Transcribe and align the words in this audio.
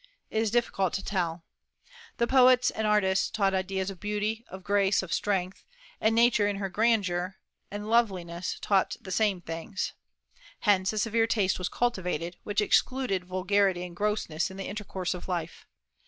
It 0.31 0.41
is 0.41 0.49
difficult 0.49 0.93
to 0.93 1.03
tell. 1.03 1.43
The 2.17 2.25
poets 2.25 2.71
and 2.71 2.87
artists 2.87 3.29
taught 3.29 3.53
ideas 3.53 3.91
of 3.91 3.99
beauty, 3.99 4.43
of 4.49 4.63
grace, 4.63 5.03
of 5.03 5.13
strength; 5.13 5.63
and 5.99 6.15
Nature 6.15 6.47
in 6.47 6.55
her 6.55 6.69
grandeur 6.69 7.35
and 7.69 7.87
loveliness 7.87 8.57
taught 8.61 8.97
the 8.99 9.11
same 9.11 9.41
things. 9.41 9.93
Hence 10.61 10.91
a 10.91 10.97
severe 10.97 11.27
taste 11.27 11.59
was 11.59 11.69
cultivated, 11.69 12.35
which 12.43 12.61
excluded 12.61 13.25
vulgarity 13.25 13.83
and 13.85 13.95
grossness 13.95 14.49
in 14.49 14.57
the 14.57 14.65
intercourse 14.67 15.13
of 15.13 15.27
life. 15.27 15.67